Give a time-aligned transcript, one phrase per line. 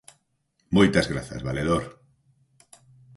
[0.75, 1.83] Moitas grazas, Valedor.